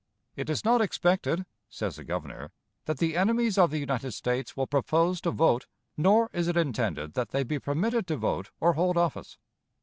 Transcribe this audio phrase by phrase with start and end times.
[0.35, 2.49] "It is not expected," says the Governor,
[2.85, 7.13] "that the enemies of the United States will propose to vote, nor is it intended
[7.13, 9.37] that they be permitted to vote or hold office."